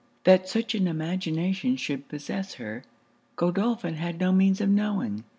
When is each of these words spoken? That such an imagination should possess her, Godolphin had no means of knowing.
That 0.23 0.49
such 0.49 0.73
an 0.73 0.87
imagination 0.87 1.75
should 1.77 2.07
possess 2.07 2.55
her, 2.55 2.83
Godolphin 3.35 3.93
had 3.97 4.19
no 4.19 4.31
means 4.31 4.59
of 4.59 4.67
knowing. 4.69 5.23